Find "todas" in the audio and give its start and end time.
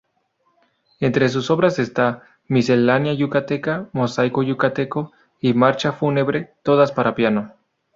6.63-6.91